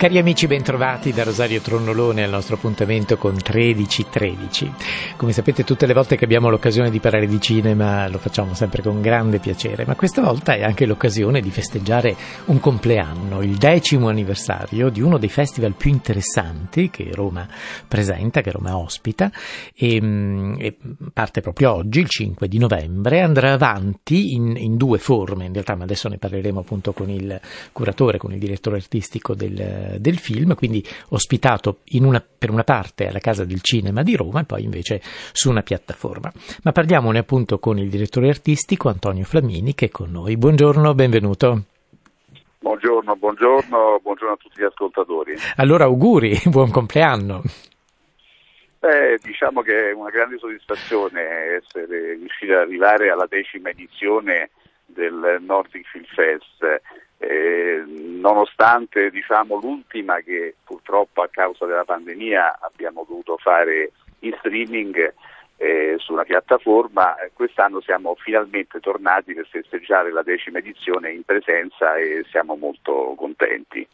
Cari 0.00 0.16
amici, 0.16 0.46
bentrovati 0.46 1.12
da 1.12 1.24
Rosario 1.24 1.60
Tronnolone 1.60 2.24
al 2.24 2.30
nostro 2.30 2.54
appuntamento 2.54 3.18
con 3.18 3.32
1313. 3.32 4.72
Come 5.16 5.32
sapete, 5.32 5.62
tutte 5.62 5.84
le 5.84 5.92
volte 5.92 6.16
che 6.16 6.24
abbiamo 6.24 6.48
l'occasione 6.48 6.88
di 6.90 7.00
parlare 7.00 7.26
di 7.26 7.38
cinema 7.38 8.08
lo 8.08 8.16
facciamo 8.16 8.54
sempre 8.54 8.80
con 8.80 9.02
grande 9.02 9.40
piacere, 9.40 9.84
ma 9.84 9.96
questa 9.96 10.22
volta 10.22 10.54
è 10.54 10.62
anche 10.62 10.86
l'occasione 10.86 11.42
di 11.42 11.50
festeggiare 11.50 12.16
un 12.46 12.60
compleanno, 12.60 13.42
il 13.42 13.56
decimo 13.56 14.08
anniversario 14.08 14.88
di 14.88 15.02
uno 15.02 15.18
dei 15.18 15.28
festival 15.28 15.74
più 15.74 15.90
interessanti 15.90 16.88
che 16.88 17.10
Roma 17.12 17.46
presenta, 17.86 18.40
che 18.40 18.52
Roma 18.52 18.78
ospita, 18.78 19.30
e, 19.74 20.00
mm, 20.00 20.54
e 20.60 20.78
parte 21.12 21.42
proprio 21.42 21.74
oggi, 21.74 22.00
il 22.00 22.08
5 22.08 22.48
di 22.48 22.56
novembre, 22.56 23.20
andrà 23.20 23.52
avanti 23.52 24.32
in, 24.32 24.56
in 24.56 24.78
due 24.78 24.96
forme, 24.96 25.44
in 25.44 25.52
realtà, 25.52 25.74
ma 25.74 25.84
adesso 25.84 26.08
ne 26.08 26.16
parleremo 26.16 26.60
appunto 26.60 26.94
con 26.94 27.10
il 27.10 27.38
curatore, 27.72 28.16
con 28.16 28.32
il 28.32 28.38
direttore 28.38 28.76
artistico 28.76 29.34
del 29.34 29.88
del 29.98 30.18
film, 30.18 30.54
quindi 30.54 30.84
ospitato 31.10 31.78
una, 31.92 32.20
per 32.20 32.50
una 32.50 32.64
parte 32.64 33.06
alla 33.06 33.18
Casa 33.18 33.44
del 33.44 33.60
Cinema 33.60 34.02
di 34.02 34.16
Roma 34.16 34.40
e 34.40 34.44
poi 34.44 34.64
invece 34.64 35.00
su 35.32 35.50
una 35.50 35.62
piattaforma. 35.62 36.32
Ma 36.62 36.72
parliamone 36.72 37.18
appunto 37.18 37.58
con 37.58 37.78
il 37.78 37.88
direttore 37.88 38.28
artistico 38.28 38.88
Antonio 38.88 39.24
Flamini 39.24 39.74
che 39.74 39.86
è 39.86 39.90
con 39.90 40.10
noi. 40.10 40.36
Buongiorno, 40.36 40.94
benvenuto. 40.94 41.64
Buongiorno, 42.58 43.16
buongiorno, 43.16 44.00
buongiorno 44.02 44.34
a 44.34 44.36
tutti 44.36 44.60
gli 44.60 44.64
ascoltatori. 44.64 45.34
Allora 45.56 45.84
auguri, 45.84 46.38
buon 46.46 46.70
compleanno. 46.70 47.42
Beh, 48.78 49.18
diciamo 49.22 49.60
che 49.60 49.90
è 49.90 49.92
una 49.92 50.10
grande 50.10 50.38
soddisfazione 50.38 51.60
essere 51.62 52.14
riusciti 52.14 52.50
ad 52.52 52.60
arrivare 52.60 53.10
alla 53.10 53.26
decima 53.28 53.70
edizione 53.70 54.50
del 54.86 55.38
Nordic 55.40 55.86
Film 55.88 56.04
Fest 56.04 56.80
eh, 57.22 57.84
nonostante 57.86 59.10
diciamo, 59.10 59.58
l'ultima 59.60 60.20
che 60.20 60.54
purtroppo 60.64 61.20
a 61.20 61.28
causa 61.30 61.66
della 61.66 61.84
pandemia 61.84 62.60
abbiamo 62.60 63.04
dovuto 63.06 63.36
fare 63.36 63.92
in 64.20 64.34
streaming 64.38 65.14
eh, 65.58 65.96
su 65.98 66.14
una 66.14 66.24
piattaforma, 66.24 67.18
eh, 67.18 67.30
quest'anno 67.34 67.82
siamo 67.82 68.16
finalmente 68.18 68.80
tornati 68.80 69.34
per 69.34 69.46
festeggiare 69.46 70.10
la 70.10 70.22
decima 70.22 70.58
edizione 70.58 71.10
in 71.10 71.22
presenza 71.22 71.94
e 71.96 72.24
siamo 72.30 72.56
molto 72.56 73.14
contenti. 73.18 73.86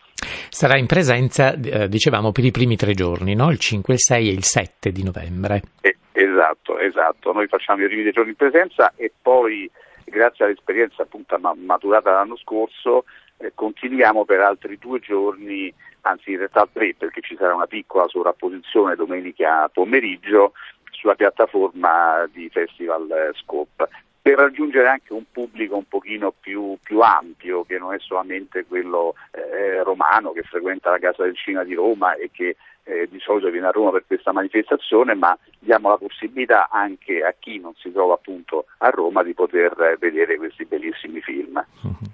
Sarà 0.48 0.78
in 0.78 0.86
presenza, 0.86 1.52
eh, 1.52 1.88
dicevamo, 1.88 2.30
per 2.30 2.44
i 2.44 2.52
primi 2.52 2.76
tre 2.76 2.94
giorni, 2.94 3.34
no? 3.34 3.50
il 3.50 3.58
5, 3.58 3.94
il 3.94 4.00
6 4.00 4.28
e 4.28 4.32
il 4.32 4.44
7 4.44 4.92
di 4.92 5.02
novembre. 5.02 5.62
Eh, 5.80 5.96
esatto, 6.12 6.78
esatto, 6.78 7.32
noi 7.32 7.48
facciamo 7.48 7.82
i 7.82 7.86
primi 7.86 8.02
tre 8.02 8.12
giorni 8.12 8.30
in 8.30 8.36
presenza 8.36 8.92
e 8.94 9.12
poi 9.20 9.68
grazie 10.06 10.44
all'esperienza 10.44 11.02
appunto 11.02 11.38
maturata 11.38 12.12
l'anno 12.12 12.36
scorso 12.36 13.04
eh, 13.38 13.52
continuiamo 13.54 14.24
per 14.24 14.40
altri 14.40 14.78
due 14.78 14.98
giorni, 15.00 15.72
anzi 16.02 16.30
in 16.30 16.38
realtà 16.38 16.66
tre 16.72 16.94
perché 16.96 17.20
ci 17.20 17.36
sarà 17.36 17.54
una 17.54 17.66
piccola 17.66 18.08
sovrapposizione 18.08 18.96
domenica 18.96 19.68
pomeriggio 19.68 20.52
sulla 20.90 21.14
piattaforma 21.14 22.26
di 22.32 22.48
Festival 22.48 23.32
Scope 23.34 23.88
per 24.26 24.38
raggiungere 24.38 24.88
anche 24.88 25.12
un 25.12 25.22
pubblico 25.30 25.76
un 25.76 25.86
pochino 25.86 26.32
più, 26.32 26.76
più 26.82 26.98
ampio 26.98 27.62
che 27.62 27.78
non 27.78 27.94
è 27.94 27.98
solamente 28.00 28.64
quello 28.66 29.14
eh, 29.30 29.84
romano 29.84 30.32
che 30.32 30.42
frequenta 30.42 30.90
la 30.90 30.98
Casa 30.98 31.22
del 31.22 31.36
Cinema 31.36 31.62
di 31.62 31.74
Roma 31.74 32.16
e 32.16 32.30
che 32.32 32.56
eh, 32.82 33.06
di 33.08 33.20
solito 33.20 33.50
viene 33.50 33.68
a 33.68 33.70
Roma 33.70 33.92
per 33.92 34.02
questa 34.04 34.32
manifestazione, 34.32 35.14
ma 35.14 35.38
diamo 35.60 35.90
la 35.90 35.96
possibilità 35.96 36.68
anche 36.72 37.22
a 37.22 37.36
chi 37.38 37.60
non 37.60 37.72
si 37.76 37.92
trova 37.92 38.14
appunto 38.14 38.64
a 38.78 38.88
Roma 38.90 39.22
di 39.22 39.32
poter 39.32 39.96
vedere 40.00 40.38
questi 40.38 40.64
bellissimi 40.64 41.20
film. 41.20 41.64
Mm-hmm. 41.86 42.10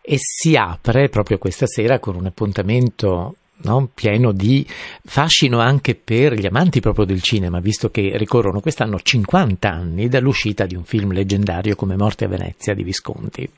E 0.00 0.14
si 0.18 0.54
apre 0.54 1.08
proprio 1.08 1.38
questa 1.38 1.66
sera 1.66 1.98
con 1.98 2.14
un 2.14 2.26
appuntamento 2.26 3.34
No? 3.64 3.88
pieno 3.94 4.32
di 4.32 4.66
fascino 4.66 5.60
anche 5.60 5.94
per 5.94 6.34
gli 6.34 6.46
amanti 6.46 6.80
proprio 6.80 7.04
del 7.04 7.22
cinema, 7.22 7.60
visto 7.60 7.90
che 7.90 8.12
ricorrono 8.16 8.60
quest'anno 8.60 8.98
50 8.98 9.68
anni 9.68 10.08
dall'uscita 10.08 10.66
di 10.66 10.74
un 10.74 10.84
film 10.84 11.12
leggendario 11.12 11.76
come 11.76 11.96
Morte 11.96 12.24
a 12.24 12.28
Venezia 12.28 12.74
di 12.74 12.82
Visconti. 12.82 13.48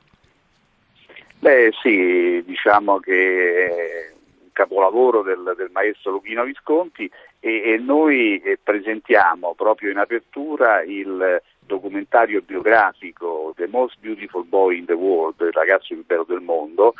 Beh 1.38 1.70
sì, 1.82 2.42
diciamo 2.46 2.98
che 3.00 4.14
capolavoro 4.52 5.22
del, 5.22 5.52
del 5.56 5.68
maestro 5.72 6.12
Luchino 6.12 6.44
Visconti 6.44 7.10
e, 7.40 7.72
e 7.72 7.76
noi 7.76 8.38
eh, 8.38 8.58
presentiamo 8.62 9.54
proprio 9.54 9.90
in 9.90 9.98
apertura 9.98 10.82
il 10.82 11.42
documentario 11.66 12.40
biografico 12.40 13.52
The 13.56 13.66
Most 13.66 13.96
Beautiful 14.00 14.44
Boy 14.44 14.78
in 14.78 14.86
the 14.86 14.94
World, 14.94 15.40
il 15.40 15.52
ragazzo 15.52 15.92
più 15.92 16.04
bello 16.06 16.24
del 16.26 16.40
mondo, 16.40 16.94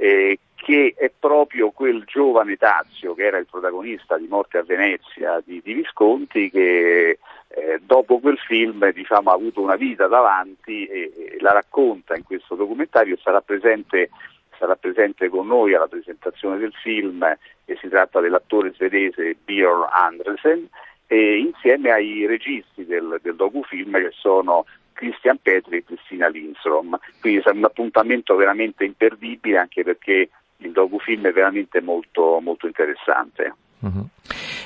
eh, 0.00 0.38
che 0.54 0.94
è 0.96 1.10
proprio 1.16 1.70
quel 1.70 2.04
giovane 2.06 2.56
Tazio 2.56 3.14
che 3.14 3.24
era 3.24 3.38
il 3.38 3.46
protagonista 3.50 4.16
di 4.16 4.28
Morte 4.28 4.58
a 4.58 4.62
Venezia 4.62 5.42
di, 5.44 5.60
di 5.62 5.74
Visconti 5.74 6.50
che 6.50 7.18
eh, 7.48 7.80
dopo 7.82 8.20
quel 8.20 8.38
film 8.38 8.88
diciamo, 8.92 9.30
ha 9.30 9.34
avuto 9.34 9.60
una 9.60 9.74
vita 9.74 10.06
davanti 10.06 10.86
e, 10.86 11.12
e 11.16 11.36
la 11.40 11.52
racconta 11.52 12.14
in 12.14 12.22
questo 12.22 12.54
documentario 12.54 13.16
sarà 13.20 13.40
presente 13.40 14.10
sarà 14.56 14.76
presente 14.76 15.28
con 15.28 15.48
noi 15.48 15.74
alla 15.74 15.88
presentazione 15.88 16.58
del 16.58 16.72
film 16.74 17.22
e 17.64 17.76
si 17.80 17.88
tratta 17.88 18.20
dell'attore 18.20 18.72
svedese 18.74 19.36
Björn 19.44 19.86
Andresen 19.90 20.68
e 21.06 21.38
insieme 21.38 21.90
ai 21.90 22.26
registi 22.26 22.84
del, 22.84 23.18
del 23.20 23.34
docufilm 23.34 23.98
che 23.98 24.10
sono 24.12 24.64
Christian 24.98 25.38
Petri 25.40 25.76
e 25.76 25.84
Cristina 25.84 26.26
Lindstrom. 26.26 26.98
Quindi 27.20 27.40
sarà 27.40 27.56
un 27.56 27.64
appuntamento 27.64 28.34
veramente 28.34 28.84
imperdibile 28.84 29.58
anche 29.58 29.84
perché 29.84 30.28
il 30.56 30.72
docufilm 30.72 31.28
è 31.28 31.32
veramente 31.32 31.80
molto, 31.80 32.40
molto 32.42 32.66
interessante. 32.66 33.54
Uh-huh. 33.78 34.08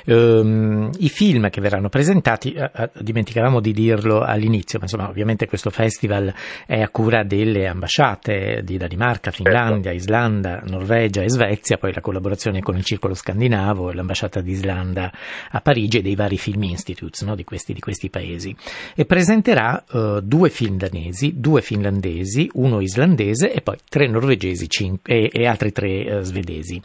Um, 0.05 0.89
I 0.99 1.09
film 1.09 1.49
che 1.49 1.61
verranno 1.61 1.89
presentati, 1.89 2.51
eh, 2.51 2.69
eh, 2.75 2.89
dimenticavamo 2.99 3.59
di 3.59 3.71
dirlo 3.71 4.21
all'inizio, 4.21 4.79
ma 4.79 4.85
insomma 4.85 5.09
ovviamente 5.09 5.47
questo 5.47 5.69
festival 5.69 6.33
è 6.65 6.81
a 6.81 6.89
cura 6.89 7.23
delle 7.23 7.67
ambasciate 7.67 8.61
di 8.63 8.77
Danimarca, 8.77 9.31
Finlandia, 9.31 9.91
certo. 9.91 9.97
Islanda, 9.97 10.61
Norvegia 10.65 11.21
e 11.21 11.29
Svezia, 11.29 11.77
poi 11.77 11.93
la 11.93 12.01
collaborazione 12.01 12.61
con 12.61 12.75
il 12.75 12.83
Circolo 12.83 13.13
Scandinavo 13.13 13.91
e 13.91 13.93
l'ambasciata 13.93 14.41
di 14.41 14.51
Islanda 14.51 15.11
a 15.51 15.61
Parigi 15.61 15.99
e 15.99 16.01
dei 16.01 16.15
vari 16.15 16.37
film 16.37 16.63
institutes 16.63 17.21
no, 17.21 17.35
di, 17.35 17.43
questi, 17.43 17.73
di, 17.73 17.79
questi, 17.79 18.09
paesi. 18.09 18.55
E 18.95 19.05
presenterà 19.05 19.83
uh, 19.89 20.19
due 20.21 20.49
film 20.49 20.77
danesi, 20.77 21.33
due 21.37 21.61
finlandesi, 21.61 22.49
uno 22.53 22.81
islandese 22.81 23.53
e 23.53 23.61
poi 23.61 23.77
tre 23.87 24.07
norvegesi 24.07 24.67
cinque, 24.67 25.29
e, 25.29 25.29
e, 25.31 25.45
altri 25.47 25.71
tre 25.71 26.17
uh, 26.17 26.21
svedesi. 26.21 26.81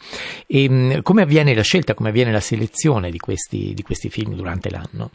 E, 0.47 0.67
um, 0.69 1.03
come 1.03 1.23
avviene 1.23 1.55
la 1.55 1.63
scelta, 1.63 1.95
come 1.95 2.11
avviene 2.11 2.31
la 2.31 2.41
selezione? 2.41 3.08
Produzione 3.09 3.11
di 3.11 3.19
questi, 3.19 3.75
di 3.75 3.83
questi 3.83 4.09
film 4.09 4.35
durante 4.35 4.71
l'anno? 4.71 5.11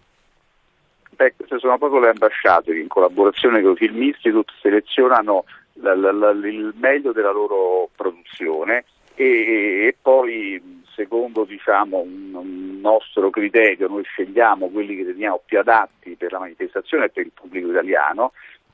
Beh, 1.15 1.33
queste 1.35 1.59
sono 1.59 1.77
proprio 1.77 1.99
le 1.99 2.09
ambasciate 2.09 2.73
che 2.73 2.79
in 2.79 2.87
collaborazione 2.87 3.61
con 3.61 3.71
il 3.71 3.77
Film 3.77 4.01
Institute 4.01 4.51
selezionano 4.61 5.45
la, 5.73 5.95
la, 5.95 6.11
la, 6.11 6.31
il 6.31 6.73
meglio 6.79 7.11
della 7.11 7.31
loro 7.31 7.89
produzione 7.95 8.85
e, 9.15 9.87
e 9.87 9.95
poi 10.01 10.81
secondo 10.95 11.43
diciamo, 11.43 11.99
un, 11.99 12.33
un, 12.33 12.79
nostro 12.83 13.29
criterio 13.29 13.87
noi 13.87 14.03
scegliamo 14.03 14.67
quelli 14.67 14.97
che 14.97 15.03
riteniamo 15.03 15.41
più 15.45 15.57
adatti 15.59 16.15
per 16.15 16.33
la 16.33 16.39
manifestazione 16.39 17.05
e 17.05 17.09
per 17.09 17.25
il 17.25 17.31
pubblico 17.33 17.69
italiano 17.69 18.33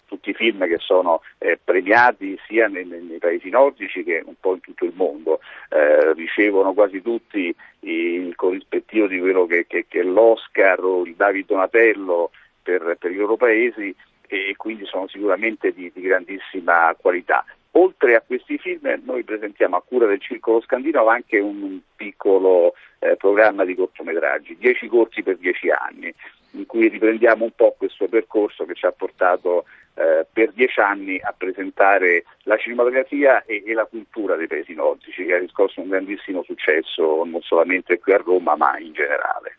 tutti 0.10 0.32
i 0.32 0.34
film 0.34 0.68
che 0.68 0.80
sono 0.80 1.22
eh, 1.38 1.60
premiati 1.64 2.38
sia 2.48 2.68
nei, 2.68 2.86
nei, 2.86 3.20
paesi 3.20 3.50
nordici 3.50 4.04
che 4.04 4.24
un 4.26 4.34
po' 4.40 4.56
in 4.56 4.62
tutto 4.62 4.86
il 4.86 4.94
mondo, 4.96 5.40
eh, 5.70 6.14
ricevono 6.14 6.74
quasi 6.74 7.02
tutti 7.02 7.56
il 7.82 8.36
corrispettivo 8.36 9.08
di 9.08 9.20
quello 9.20 9.46
che, 9.46 9.68
che, 9.68 9.86
che 9.88 10.00
è 10.00 10.04
l'Oscar 10.04 10.84
o 10.84 11.06
il 11.06 11.14
David 11.16 11.46
Donatello 11.46 12.32
per, 12.64 12.98
per, 13.00 13.12
i 13.12 13.16
loro 13.16 13.38
paesi 13.38 13.96
e 14.28 14.54
quindi 14.58 14.86
sono 14.86 15.08
sicuramente 15.08 15.72
di, 15.72 15.92
di 15.94 16.02
grandissima 16.02 16.96
qualità. 17.00 17.46
Oltre 17.74 18.16
a 18.16 18.24
questi 18.26 18.58
film 18.58 19.02
noi 19.04 19.24
presentiamo 19.24 19.76
a 19.76 19.84
cura 19.84 20.08
del 20.08 20.20
Circolo 20.20 20.62
Scandinavo 20.62 21.10
anche 21.10 21.38
un 21.38 21.80
piccolo 21.96 22.74
eh, 22.98 23.16
programma 23.16 23.64
di 23.64 23.76
cortometraggi, 23.76 24.58
10 24.58 24.88
corsi 24.88 25.22
per 25.22 25.38
10 25.38 25.70
anni 25.70 26.14
in 26.52 26.66
cui 26.66 26.88
riprendiamo 26.88 27.44
un 27.44 27.52
po' 27.56 27.76
questo 27.78 28.08
percorso 28.08 28.66
che 28.66 28.74
ci 28.74 28.86
ha 28.86 28.92
portato 28.92 29.66
eh, 29.96 30.26
per 30.32 30.52
dieci 30.54 30.80
anni 30.80 31.20
a 31.20 31.34
presentare 31.38 32.24
la 32.44 32.58
cinematografia 32.58 33.44
e, 33.46 33.64
e, 33.66 33.74
la 33.74 33.86
cultura 33.86 34.36
dei 34.36 34.48
paesi 34.48 34.74
nordici, 34.74 35.26
che 35.26 35.34
ha 35.36 35.40
riscosso 35.40 35.82
un 35.82 35.90
grandissimo 35.90 36.42
successo 36.44 37.24
non 37.26 37.42
solamente 37.42 38.00
qui 38.00 38.14
a 38.14 38.18
Roma, 38.18 38.56
ma 38.56 38.78
in 38.80 38.94
generale. 38.94 39.59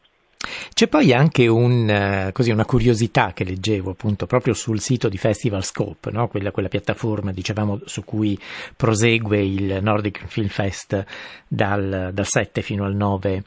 C'è 0.80 0.88
poi 0.88 1.12
anche 1.12 1.46
un, 1.46 2.26
uh, 2.26 2.32
così, 2.32 2.50
una 2.50 2.64
curiosità 2.64 3.34
che 3.34 3.44
leggevo 3.44 3.90
appunto 3.90 4.24
proprio 4.24 4.54
sul 4.54 4.80
sito 4.80 5.10
di 5.10 5.18
Festival 5.18 5.62
Scope, 5.62 6.10
no? 6.10 6.26
quella, 6.28 6.52
quella, 6.52 6.68
piattaforma 6.68 7.32
dicevamo, 7.32 7.80
su 7.84 8.02
cui 8.02 8.38
prosegue 8.74 9.44
il 9.44 9.80
Nordic 9.82 10.24
Film 10.26 10.48
Fest 10.48 11.04
dal, 11.46 12.08
dal 12.14 12.26
7 12.26 12.62
fino 12.62 12.86
al 12.86 12.94
9 12.94 13.44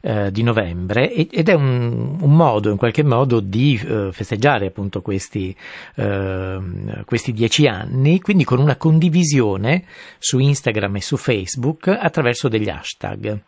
uh, 0.00 0.30
di 0.30 0.42
novembre 0.42 1.12
ed 1.12 1.50
è 1.50 1.52
un, 1.52 2.16
un, 2.18 2.34
modo 2.34 2.70
in 2.70 2.78
qualche 2.78 3.04
modo 3.04 3.40
di 3.40 3.78
uh, 3.86 4.10
festeggiare 4.10 4.68
appunto 4.68 5.02
questi, 5.02 5.54
ehm, 5.96 7.04
questi 7.04 7.34
dieci 7.34 7.66
anni, 7.66 8.22
quindi 8.22 8.44
con 8.44 8.58
una 8.58 8.76
condivisione 8.76 9.84
su 10.18 10.38
Instagram 10.38 10.96
e 10.96 11.02
su 11.02 11.18
Facebook 11.18 11.88
attraverso 11.88 12.48
degli 12.48 12.70
hashtag. 12.70 13.38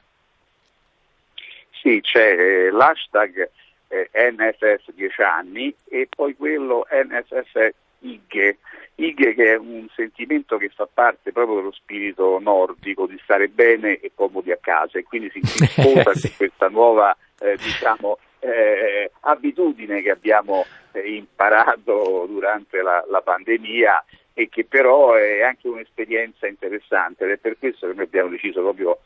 Sì, 1.82 2.00
c'è 2.00 2.38
eh, 2.38 2.70
l'hashtag 2.70 3.50
eh, 3.88 4.08
NSS 4.14 4.92
10 4.92 5.22
anni 5.22 5.74
e 5.88 6.06
poi 6.08 6.36
quello 6.36 6.86
NSS 6.88 7.74
IG, 7.98 8.56
IG 8.94 9.34
che 9.34 9.54
è 9.54 9.56
un 9.56 9.88
sentimento 9.92 10.58
che 10.58 10.68
fa 10.68 10.86
parte 10.86 11.32
proprio 11.32 11.56
dello 11.56 11.72
spirito 11.72 12.38
nordico 12.40 13.06
di 13.08 13.18
stare 13.24 13.48
bene 13.48 13.98
e 13.98 14.12
comodi 14.14 14.52
a 14.52 14.58
casa 14.60 15.00
e 15.00 15.02
quindi 15.02 15.28
si 15.30 15.40
sposa 15.42 16.14
sì. 16.14 16.32
questa 16.36 16.68
nuova 16.68 17.16
eh, 17.40 17.56
diciamo, 17.56 18.16
eh, 18.38 19.10
abitudine 19.22 20.02
che 20.02 20.10
abbiamo 20.12 20.64
eh, 20.92 21.16
imparato 21.16 22.26
durante 22.28 22.80
la, 22.80 23.04
la 23.10 23.22
pandemia 23.22 24.04
e 24.34 24.48
che 24.48 24.64
però 24.66 25.14
è 25.14 25.42
anche 25.42 25.66
un'esperienza 25.66 26.46
interessante 26.46 27.24
ed 27.24 27.30
è 27.32 27.36
per 27.38 27.58
questo 27.58 27.88
che 27.88 27.94
noi 27.94 28.04
abbiamo 28.04 28.28
deciso 28.30 28.60
proprio 28.60 29.00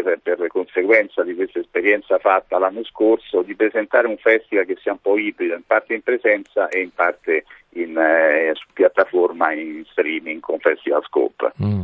per, 0.00 0.18
per 0.22 0.46
conseguenza 0.46 1.22
di 1.22 1.34
questa 1.34 1.58
esperienza 1.58 2.18
fatta 2.18 2.58
l'anno 2.58 2.84
scorso, 2.84 3.42
di 3.42 3.54
presentare 3.54 4.06
un 4.06 4.16
festival 4.16 4.64
che 4.64 4.78
sia 4.80 4.92
un 4.92 5.00
po' 5.00 5.18
ibrido, 5.18 5.54
in 5.54 5.66
parte 5.66 5.94
in 5.94 6.02
presenza 6.02 6.68
e 6.68 6.80
in 6.80 6.92
parte 6.94 7.44
in, 7.74 7.96
eh, 7.96 8.52
su 8.54 8.66
piattaforma 8.72 9.52
in 9.52 9.84
streaming 9.90 10.40
con 10.40 10.58
Festival 10.58 11.02
Scope. 11.04 11.52
Mm. 11.62 11.80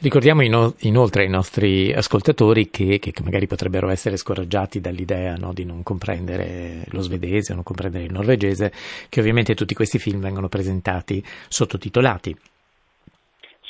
Ricordiamo 0.00 0.42
ino- 0.42 0.74
inoltre 0.80 1.22
ai 1.22 1.28
nostri 1.28 1.92
ascoltatori 1.92 2.70
che, 2.70 2.98
che, 2.98 3.12
magari 3.22 3.46
potrebbero 3.46 3.88
essere 3.88 4.16
scoraggiati 4.16 4.80
dall'idea 4.80 5.36
no, 5.36 5.52
di 5.52 5.64
non 5.64 5.82
comprendere 5.82 6.84
lo 6.90 7.00
svedese 7.00 7.52
o 7.52 7.54
non 7.54 7.64
comprendere 7.64 8.04
il 8.04 8.12
norvegese, 8.12 8.72
che 9.08 9.20
ovviamente 9.20 9.54
tutti 9.54 9.74
questi 9.74 9.98
film 9.98 10.20
vengono 10.20 10.48
presentati 10.48 11.22
sottotitolati 11.48 12.36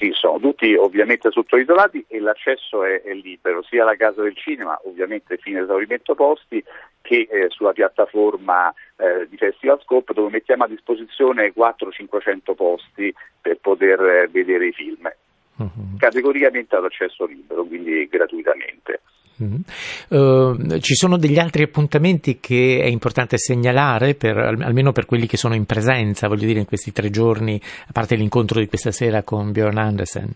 sì, 0.03 0.11
sono 0.15 0.41
tutti 0.41 0.75
ovviamente 0.75 1.31
sottotitolati 1.31 2.05
e 2.09 2.19
l'accesso 2.19 2.83
è, 2.83 3.03
è, 3.03 3.15
libero, 3.15 3.63
sia 3.63 3.83
alla 3.85 3.95
Casa 3.95 4.23
del 4.23 4.35
Cinema, 4.35 4.77
ovviamente 4.83 5.37
fine 5.37 5.61
esaurimento 5.61 6.17
posti, 6.17 6.63
che 7.03 7.29
eh, 7.31 7.47
sulla 7.51 7.73
piattaforma 7.73 8.75
eh, 8.97 9.29
di 9.29 9.37
Festival 9.37 9.81
Scope 9.81 10.13
dove 10.13 10.31
mettiamo 10.31 10.65
a 10.65 10.69
disposizione 10.69 11.53
400-500 11.55 12.55
posti 12.57 13.15
per 13.41 13.59
poter 13.61 14.01
eh, 14.01 14.29
vedere 14.29 14.67
i 14.67 14.73
film. 14.73 15.09
Uh-huh. 15.57 15.97
Categoricamente 15.99 16.75
ad 16.75 16.85
accesso 16.85 17.25
libero, 17.25 17.63
quindi 17.63 18.09
gratuitamente. 18.09 19.03
Mm-hmm. 19.43 19.61
Uh, 20.09 20.79
ci 20.81 20.95
sono 20.95 21.17
degli 21.17 21.39
altri 21.39 21.63
appuntamenti 21.63 22.39
che 22.41 22.81
è 22.83 22.87
importante 22.87 23.39
segnalare, 23.39 24.15
per, 24.15 24.37
almeno 24.37 24.93
per 24.93 25.07
quelli 25.07 25.27
che 25.27 25.37
sono 25.37 25.55
in 25.55 25.65
presenza, 25.65 26.29
voglio 26.29 26.47
dire, 26.47 26.61
in 26.61 26.67
questi 26.67 26.93
tre 26.93 27.11
giorni, 27.11 27.61
a 27.89 27.93
parte 27.93 28.17
l'incontro 28.17 28.61
di 28.61 28.69
questa 28.69 28.91
sera 28.91 29.23
con 29.23 29.53
Björn 29.53 29.79
Andersen? 29.79 30.31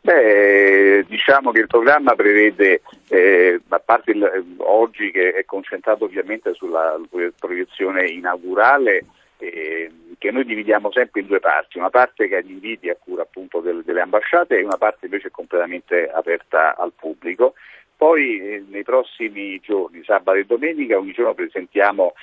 Beh, 0.00 1.04
diciamo 1.08 1.50
che 1.50 1.60
il 1.60 1.66
programma 1.66 2.14
prevede, 2.14 2.82
eh, 3.08 3.60
a 3.68 3.82
parte 3.84 4.12
il, 4.12 4.54
oggi 4.58 5.10
che 5.10 5.32
è 5.32 5.44
concentrato 5.44 6.04
ovviamente 6.04 6.54
sulla 6.54 6.98
proiezione 7.38 8.06
inaugurale, 8.06 9.04
eh, 9.38 9.90
che 10.18 10.30
noi 10.30 10.44
dividiamo 10.44 10.90
sempre 10.90 11.20
in 11.20 11.26
due 11.26 11.40
parti, 11.40 11.78
una 11.78 11.90
parte 11.90 12.28
che 12.28 12.36
ha 12.36 12.40
gli 12.40 12.50
inviti 12.50 12.88
a 12.88 12.96
cura 12.96 13.22
appunto 13.22 13.60
del, 13.60 13.82
delle 13.84 14.00
ambasciate 14.00 14.58
e 14.58 14.64
una 14.64 14.78
parte 14.78 15.06
invece 15.06 15.30
completamente 15.30 16.08
aperta 16.10 16.76
al 16.76 16.92
pubblico. 16.92 17.54
Poi 17.96 18.40
eh, 18.40 18.64
nei 18.68 18.84
prossimi 18.84 19.58
giorni, 19.60 20.02
sabato 20.04 20.38
e 20.38 20.44
domenica, 20.44 20.98
ogni 20.98 21.12
giorno 21.12 21.34
presentiamo 21.34 22.14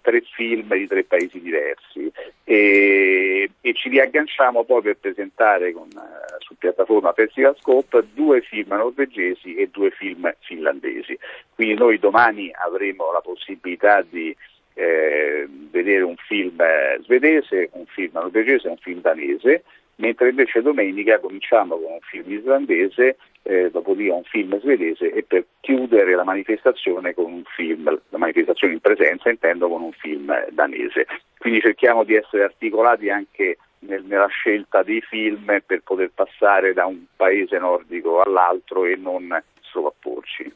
tre 0.00 0.22
film 0.34 0.74
di 0.74 0.86
tre 0.86 1.04
paesi 1.04 1.40
diversi 1.40 2.10
e, 2.42 3.50
e 3.60 3.74
ci 3.74 3.88
riagganciamo 3.88 4.64
poi 4.64 4.82
per 4.82 4.96
presentare 4.96 5.72
con, 5.72 5.88
uh, 5.94 6.36
su 6.38 6.56
piattaforma 6.56 7.12
Festival 7.12 7.56
Scope 7.58 8.06
due 8.12 8.40
film 8.40 8.74
norvegesi 8.74 9.54
e 9.54 9.68
due 9.68 9.90
film 9.90 10.32
finlandesi. 10.40 11.18
Quindi 11.54 11.74
noi 11.74 11.98
domani 11.98 12.50
avremo 12.52 13.12
la 13.12 13.20
possibilità 13.20 14.02
di 14.02 14.34
eh, 14.74 15.48
vedere 15.70 16.02
un 16.02 16.16
film 16.16 16.60
eh, 16.60 16.98
svedese, 17.02 17.70
un 17.72 17.86
film 17.86 18.10
norvegese 18.14 18.68
e 18.68 18.70
un 18.70 18.76
film 18.76 19.00
danese, 19.00 19.64
mentre 19.96 20.30
invece 20.30 20.62
domenica 20.62 21.18
cominciamo 21.18 21.76
con 21.76 21.92
un 21.92 22.00
film 22.02 22.30
islandese, 22.32 23.16
eh, 23.42 23.70
dopodiché 23.70 24.10
un 24.10 24.24
film 24.24 24.58
svedese 24.60 25.12
e 25.12 25.22
per 25.22 25.44
chiudere 25.60 26.14
la 26.14 26.24
manifestazione 26.24 27.14
con 27.14 27.32
un 27.32 27.42
film, 27.54 27.84
la 28.08 28.18
manifestazione 28.18 28.74
in 28.74 28.80
presenza 28.80 29.30
intendo 29.30 29.68
con 29.68 29.82
un 29.82 29.92
film 29.92 30.34
danese. 30.50 31.06
Quindi 31.38 31.60
cerchiamo 31.60 32.04
di 32.04 32.14
essere 32.14 32.44
articolati 32.44 33.10
anche 33.10 33.58
nel, 33.80 34.02
nella 34.04 34.28
scelta 34.28 34.82
dei 34.82 35.00
film 35.02 35.60
per 35.64 35.82
poter 35.84 36.10
passare 36.14 36.72
da 36.72 36.86
un 36.86 37.04
paese 37.14 37.58
nordico 37.58 38.22
all'altro 38.22 38.86
e 38.86 38.96
non 38.96 39.42
sovrapporci. 39.74 40.52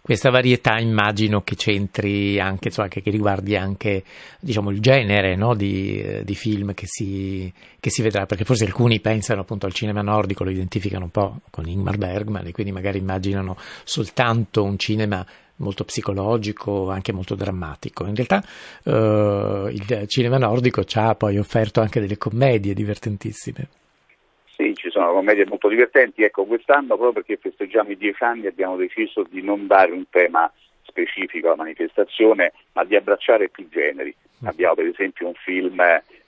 Questa 0.00 0.30
varietà 0.30 0.78
immagino 0.78 1.42
che 1.42 1.56
c'entri 1.56 2.38
anche, 2.38 2.68
insomma, 2.68 2.88
che, 2.88 3.02
che 3.02 3.10
riguardi 3.10 3.56
anche 3.56 4.04
diciamo, 4.38 4.70
il 4.70 4.80
genere 4.80 5.34
no, 5.34 5.54
di, 5.54 6.00
eh, 6.00 6.24
di, 6.24 6.34
film 6.34 6.72
che 6.74 6.86
si, 6.86 7.52
che 7.80 7.90
si, 7.90 8.02
vedrà, 8.02 8.26
perché 8.26 8.44
forse 8.44 8.64
alcuni 8.64 9.00
pensano 9.00 9.40
appunto 9.40 9.66
al 9.66 9.72
cinema 9.72 10.02
nordico, 10.02 10.44
lo 10.44 10.50
identificano 10.50 11.04
un 11.04 11.10
po' 11.10 11.40
con 11.50 11.66
Ingmar 11.66 11.98
Bergman 11.98 12.46
e 12.46 12.52
quindi 12.52 12.72
magari 12.72 12.98
immaginano 12.98 13.56
soltanto 13.84 14.62
un 14.62 14.78
cinema 14.78 15.26
molto 15.56 15.84
psicologico, 15.84 16.90
anche 16.90 17.12
molto 17.12 17.34
drammatico. 17.34 18.06
In 18.06 18.14
realtà 18.14 18.42
eh, 18.82 19.72
il 19.72 20.04
cinema 20.06 20.38
nordico 20.38 20.84
ci 20.84 20.98
ha 20.98 21.14
poi 21.14 21.38
offerto 21.38 21.80
anche 21.80 22.00
delle 22.00 22.16
commedie 22.16 22.72
divertentissime. 22.72 23.68
Sono 25.00 25.14
commedie 25.14 25.46
molto 25.46 25.68
divertenti. 25.68 26.24
Ecco, 26.24 26.44
quest'anno, 26.44 26.88
proprio 26.88 27.12
perché 27.12 27.38
festeggiamo 27.38 27.90
i 27.90 27.96
dieci 27.96 28.22
anni, 28.22 28.46
abbiamo 28.46 28.76
deciso 28.76 29.22
di 29.22 29.40
non 29.40 29.66
dare 29.66 29.92
un 29.92 30.04
tema 30.10 30.52
specifico 30.82 31.46
alla 31.46 31.56
manifestazione, 31.56 32.52
ma 32.74 32.84
di 32.84 32.96
abbracciare 32.96 33.48
più 33.48 33.66
generi. 33.70 34.14
Mm. 34.44 34.48
Abbiamo 34.48 34.74
per 34.74 34.86
esempio 34.88 35.28
un 35.28 35.34
film 35.42 35.80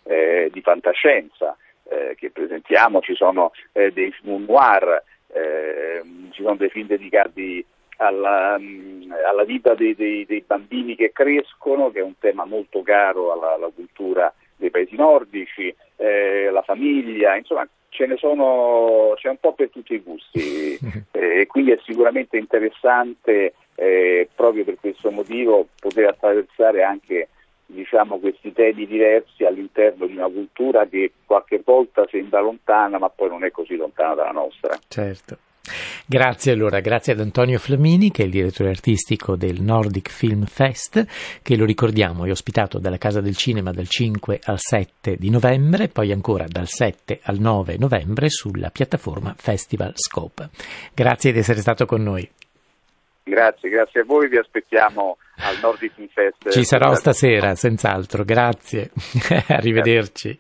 eh, 0.05 0.49
di 0.51 0.61
fantascienza 0.63 1.55
eh, 1.85 2.15
che 2.17 2.31
presentiamo, 2.31 3.03
ci 3.03 3.15
sono 3.15 3.53
eh, 3.73 3.93
dei 3.93 4.11
film 4.11 4.47
noir, 4.49 5.03
eh, 5.35 6.01
ci 6.31 6.43
sono 6.43 6.57
dei 6.57 6.71
film 6.71 6.87
dedicati 6.87 7.63
alla, 7.99 8.57
mm, 8.59 9.13
alla 9.29 9.45
vita 9.45 9.75
dei, 9.75 9.95
dei, 9.95 10.25
dei, 10.25 10.43
bambini 10.47 10.97
che 10.97 11.13
crescono, 11.13 11.91
che 11.91 11.99
è 11.99 12.03
un 12.03 12.19
tema 12.19 12.47
molto 12.47 12.81
caro 12.81 13.33
alla, 13.33 13.53
alla 13.53 13.71
cultura 13.75 14.33
dei 14.63 14.71
paesi 14.71 14.97
nordici, 14.97 15.75
eh, 15.97 16.51
la 16.51 16.63
famiglia, 16.63 17.37
insomma 17.37 17.69
ce 17.89 18.07
ne 18.07 18.17
sono, 18.17 19.13
c'è 19.17 19.29
un 19.29 19.37
po' 19.39 19.53
per 19.53 19.69
tutti 19.69 19.95
i 19.95 20.01
gusti 20.01 20.79
eh, 21.13 21.41
e 21.41 21.47
quindi 21.47 21.73
è 21.73 21.79
sicuramente 21.85 22.39
interessante 22.39 23.55
eh, 23.75 24.29
proprio 24.35 24.65
per 24.65 24.77
questo 24.81 25.11
motivo 25.11 25.69
poter 25.79 26.07
attraversare 26.09 26.83
anche 26.83 27.29
diciamo, 27.67 28.19
questi 28.19 28.53
temi 28.53 28.87
diversi 28.87 29.45
all'interno 29.45 30.07
di 30.07 30.17
una 30.17 30.29
cultura 30.29 30.87
che 30.87 31.13
qualche 31.25 31.61
volta 31.65 32.07
sembra 32.11 32.41
lontana 32.41 32.99
ma 32.99 33.09
poi 33.11 33.29
non 33.29 33.45
è 33.45 33.51
così 33.51 33.77
lontana 33.77 34.15
dalla 34.15 34.31
nostra. 34.31 34.79
Certo. 34.89 35.39
Grazie 36.07 36.53
allora, 36.53 36.81
grazie 36.81 37.13
ad 37.13 37.21
Antonio 37.21 37.59
Flamini 37.59 38.11
che 38.11 38.23
è 38.23 38.25
il 38.25 38.33
direttore 38.33 38.71
artistico 38.71 39.37
del 39.37 39.61
Nordic 39.63 40.11
Film 40.11 40.45
Fest 40.45 41.07
che 41.41 41.57
lo 41.57 41.65
ricordiamo 41.65 42.25
è 42.25 42.31
ospitato 42.31 42.81
dalla 42.81 42.99
Casa 42.99 43.21
del 43.21 43.37
Cinema 43.37 43.71
dal 43.71 43.87
5 43.87 44.41
al 44.43 44.59
7 44.59 45.17
di 45.17 45.31
novembre 45.31 45.89
poi 45.89 46.11
ancora 46.11 46.47
dal 46.49 46.67
7 46.67 47.21
al 47.23 47.39
9 47.39 47.77
novembre 47.79 48.29
sulla 48.29 48.71
piattaforma 48.71 49.35
Festival 49.39 49.93
Scope. 49.95 50.51
Grazie 50.93 51.33
di 51.33 51.39
essere 51.39 51.61
stato 51.61 51.87
con 51.87 52.03
noi. 52.03 52.29
Grazie, 53.25 53.69
grazie 53.69 54.01
a 54.01 54.05
voi, 54.05 54.29
vi 54.29 54.39
aspettiamo 54.39 55.17
al 55.37 55.57
Nordic 55.63 55.93
Film 55.95 56.09
Fest. 56.09 56.51
Ci 56.51 56.65
sarò 56.65 56.93
stasera, 56.95 57.55
senz'altro, 57.55 58.25
grazie, 58.25 58.91
arrivederci. 59.47 60.37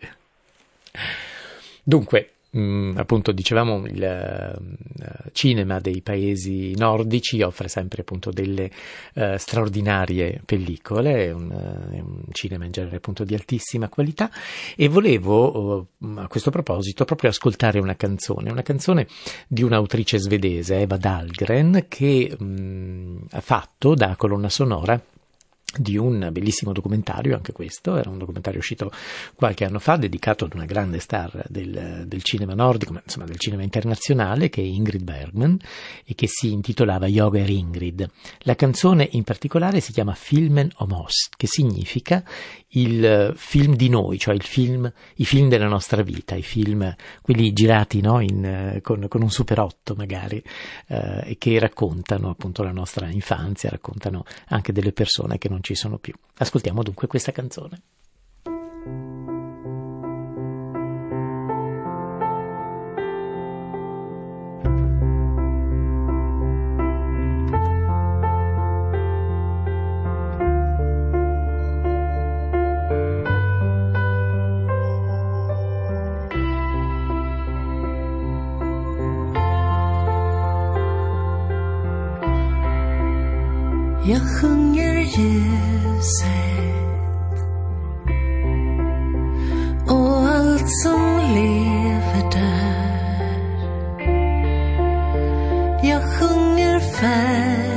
Dunque, 1.85 2.32
mm, 2.57 2.97
appunto 2.97 3.33
dicevamo 3.33 3.87
il 3.87 4.57
uh, 4.59 5.29
cinema 5.33 5.81
dei 5.81 6.03
paesi 6.03 6.75
nordici 6.77 7.43
offre 7.43 7.69
sempre 7.69 8.03
appunto 8.03 8.31
delle 8.31 8.71
uh, 9.15 9.37
straordinarie 9.37 10.41
pellicole, 10.45 11.27
è 11.27 11.31
un, 11.33 11.51
uh, 11.51 11.95
un, 11.97 12.23
cinema 12.33 12.65
in 12.65 12.73
genere 12.73 12.97
appunto 12.97 13.25
di 13.25 13.35
altissima 13.35 13.89
qualità. 13.89 14.31
E 14.77 14.89
volevo 14.89 15.89
a 16.17 16.29
questo 16.29 16.51
proposito 16.51 17.05
proprio 17.05 17.31
ascoltare 17.31 17.79
una 17.79 17.97
canzone, 17.97 18.51
una 18.51 18.63
canzone 18.63 19.07
di 19.47 19.63
un'autrice 19.63 20.19
svedese, 20.19 20.81
Eva 20.81 20.97
Dahlgren, 20.97 21.87
che 21.89 22.37
mm, 22.43 23.17
ha 23.31 23.41
fatto 23.41 23.95
da 23.95 24.17
colonna 24.17 24.49
sonora 24.49 25.01
di 25.77 25.97
un 25.97 26.29
bellissimo 26.31 26.73
documentario, 26.73 27.35
anche 27.35 27.53
questo, 27.53 27.97
era 27.97 28.11
un 28.11 28.19
documentario 28.19 28.59
uscito 28.59 28.91
qualche 29.35 29.65
anno 29.65 29.79
fa, 29.79 29.97
dedicato 29.97 30.45
ad 30.45 30.55
una 30.55 30.65
grande 30.65 30.99
star 30.99 31.45
del, 31.49 32.05
del 32.07 32.23
cinema 32.23 32.55
nordico, 32.55 32.93
ma 32.93 33.01
insomma 33.03 33.27
del 33.27 33.39
cinema 33.39 33.63
internazionale, 33.63 34.49
che 34.49 34.61
è 34.61 34.65
Ingrid 34.65 35.03
Bergman, 35.03 35.59
e 36.05 36.15
che 36.15 36.27
si 36.29 36.53
intitolava 36.53 37.07
Yoga 37.07 37.41
er 37.41 37.51
Ingrid. 37.51 38.09
La 38.41 38.55
canzone 38.55 39.09
in 39.13 39.25
particolare 39.25 39.81
si 39.81 39.93
chiama 39.93 40.15
Filmen 40.15 40.71
om 40.77 40.93
oss, 40.93 41.29
che 41.37 41.47
significa 41.47 42.25
il 42.75 43.33
film 43.37 43.75
di 43.75 43.89
noi, 43.89 44.19
cioè 44.19 44.35
il 44.35 44.43
film, 44.43 44.91
i 45.17 45.25
film 45.25 45.49
della 45.49 45.67
nostra 45.67 46.03
vita, 46.03 46.35
i 46.35 46.43
film, 46.43 46.95
quelli 47.21 47.53
girati 47.53 48.01
no, 48.01 48.21
in, 48.21 48.79
con, 48.83 49.07
con, 49.09 49.23
un 49.23 49.31
super 49.31 49.61
8 49.61 49.95
magari, 49.95 50.43
eh, 50.89 51.37
che 51.39 51.59
raccontano 51.59 52.31
appunto 52.31 52.63
la 52.63 52.73
nostra 52.73 53.09
infanzia, 53.09 53.71
raccontano 53.71 54.25
anche 54.49 54.73
delle 54.73 54.93
persone 54.93 55.39
che 55.39 55.49
non 55.49 55.61
ci 55.63 55.75
sono 55.75 55.99
più. 55.99 56.15
Ascoltiamo 56.37 56.83
dunque 56.83 57.07
questa 57.07 57.33
canzone. 57.33 57.81
分。 97.03 97.72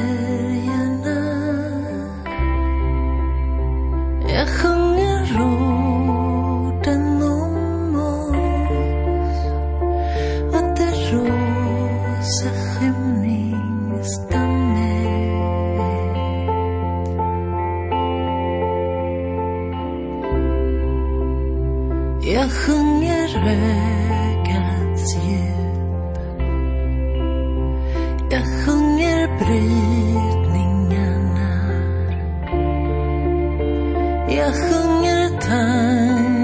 Jag 34.29 34.53
sjunger 34.53 35.29
tankarna. 35.29 36.34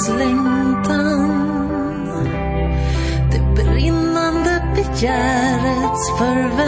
hans 0.00 0.18
längtan. 0.18 1.30
Det 3.32 3.62
brinnande 3.62 4.62
begärets 4.74 6.18
förväntan 6.18 6.59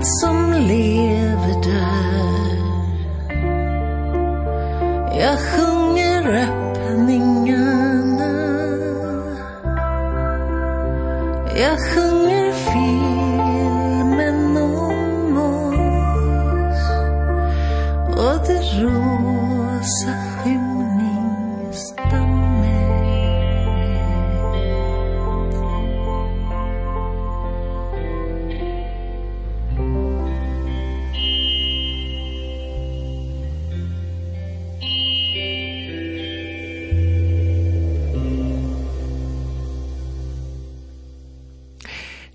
allt 0.00 0.06
som 0.20 0.52
lever 0.52 1.62
där. 1.62 2.60
Jag 5.20 5.38
sjunger 5.38 6.42
upp 6.42 6.59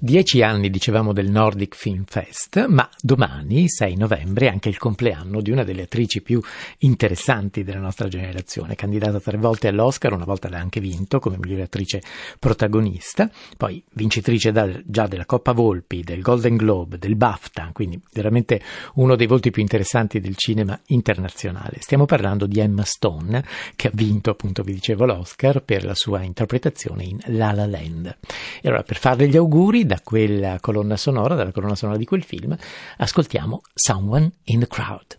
Dieci 0.06 0.44
anni, 0.44 0.70
dicevamo, 0.70 1.14
del 1.14 1.32
Nordic 1.32 1.76
Film 1.76 2.04
Fest, 2.06 2.68
ma 2.68 2.88
domani, 3.02 3.68
6 3.68 3.96
novembre, 3.96 4.46
è 4.46 4.50
anche 4.50 4.70
il 4.70 4.78
compleanno 4.78 5.42
di 5.42 5.50
una 5.50 5.64
delle 5.64 5.82
attrici 5.82 6.22
più 6.22 6.40
interessanti 6.82 7.64
della 7.64 7.80
nostra 7.80 8.08
generazione, 8.08 8.76
candidata 8.76 9.20
tre 9.20 9.38
volte 9.38 9.68
all'Oscar, 9.68 10.14
una 10.14 10.24
volta 10.24 10.48
l'ha 10.48 10.60
anche 10.60 10.80
vinto 10.80 11.18
come 11.18 11.40
migliore 11.40 11.64
attrice 11.64 12.04
protagonista, 12.38 13.32
poi 13.58 13.84
vincitrice 13.94 14.52
da, 14.52 14.70
già 14.86 15.08
della 15.08 15.26
Coppa 15.26 15.54
Volpi, 15.54 16.04
del 16.04 16.22
Golden 16.22 16.56
Globe, 16.56 17.00
del 17.00 17.16
BAFTA, 17.16 17.72
quindi 17.74 18.00
veramente 18.14 18.62
uno 18.96 19.16
dei 19.16 19.26
volti 19.26 19.50
più 19.50 19.64
interessanti 19.64 20.20
del 20.20 20.36
cinema 20.36 20.80
internazionale. 20.90 21.78
Stiamo 21.80 22.06
parlando 22.06 22.46
di 22.46 22.60
Emma 22.60 22.84
Stone, 22.84 23.44
che 23.76 23.88
ha 23.88 23.92
vinto, 23.92 24.30
appunto, 24.30 24.62
vi 24.62 24.74
dicevo, 24.74 25.06
l'Oscar 25.06 25.64
per 25.64 25.84
la 25.84 25.96
sua 25.96 26.22
interpretazione 26.22 27.06
in 27.06 27.18
La 27.30 27.52
La 27.54 27.66
Land. 27.66 28.18
E 28.62 28.68
allora, 28.68 28.84
per 28.84 28.98
farle 28.98 29.28
gli 29.28 29.36
auguri 29.36 29.94
da 29.96 30.02
quella 30.04 30.58
colonna 30.60 30.98
sonora, 30.98 31.36
dalla 31.36 31.52
colonna 31.52 31.76
sonora 31.76 31.98
di 31.98 32.06
quel 32.06 32.24
film, 32.24 32.56
ascoltiamo 32.98 33.62
Someone 33.74 34.32
in 34.46 34.60
the 34.60 34.68
Crowd. 34.68 35.18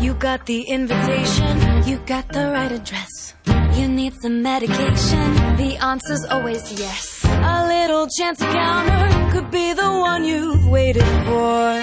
You 0.00 0.16
got 0.16 0.44
the 0.44 0.64
invitation, 0.68 1.82
you 1.86 1.98
got 2.04 2.26
the 2.30 2.50
right 2.50 2.70
address. 2.70 3.34
You 3.74 3.88
need 3.88 4.12
some 4.20 4.42
medication, 4.42 5.56
the 5.56 5.76
answer's 5.80 6.24
always 6.30 6.70
yes. 6.78 7.24
A 7.24 7.66
little 7.66 8.06
chance 8.08 8.40
encounter 8.40 9.30
could 9.32 9.50
be 9.50 9.72
the 9.72 9.88
one 9.88 10.24
you've 10.24 10.68
waited 10.68 11.06
for. 11.24 11.80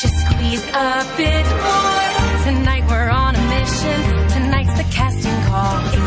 Just 0.00 0.14
squeeze 0.26 0.64
a 0.74 1.04
bit 1.16 1.46
more. 1.46 2.44
Tonight 2.44 2.84
we're 2.88 3.08
on 3.08 3.34
a 3.34 3.42
mission. 3.48 4.17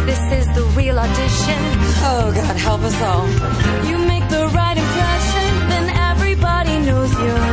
This 0.06 0.24
is 0.40 0.48
the 0.56 0.64
real 0.78 0.98
audition, 0.98 1.60
oh 2.10 2.32
God, 2.36 2.56
help 2.58 2.82
us 2.82 3.02
all. 3.02 3.28
You 3.90 3.98
make 4.14 4.28
the 4.30 4.48
right 4.48 4.78
impression, 4.78 5.50
then 5.72 5.90
everybody 6.12 6.80
knows 6.80 7.12
your 7.14 7.51